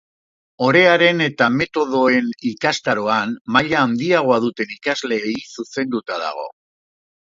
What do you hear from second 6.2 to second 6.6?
dago.